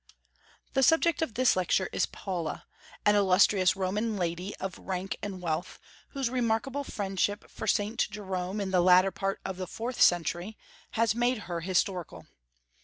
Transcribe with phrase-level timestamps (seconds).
[0.73, 2.65] The subject of this lecture is Paula,
[3.05, 5.77] an illustrious Roman lady of rank and wealth,
[6.09, 10.57] whose remarkable friendship for Saint Jerome, in the latter part of the fourth century,
[10.93, 12.25] has made her historical.